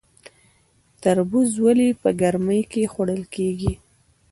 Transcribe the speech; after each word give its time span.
تربوز 1.01 1.49
ولې 1.65 1.89
په 2.01 2.09
ګرمۍ 2.21 2.61
کې 2.71 2.83
خوړل 2.91 3.21
کیږي؟ 3.35 3.73